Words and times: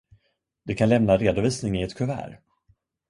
Du 0.65 0.75
kan 0.75 0.89
lämna 0.89 1.17
redovisning 1.17 1.75
i 1.77 1.83
ett 1.83 1.95
kuvert. 1.95 2.39